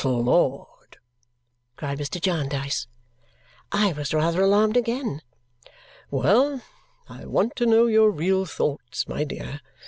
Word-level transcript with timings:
"Floored!" 0.01 0.97
cried 1.75 1.99
Mr. 1.99 2.19
Jarndyce. 2.19 2.87
I 3.71 3.93
was 3.93 4.15
rather 4.15 4.41
alarmed 4.41 4.75
again. 4.75 5.21
"Well! 6.09 6.63
I 7.07 7.25
want 7.27 7.55
to 7.57 7.67
know 7.67 7.85
your 7.85 8.09
real 8.09 8.45
thoughts, 8.47 9.07
my 9.07 9.23
dear. 9.25 9.61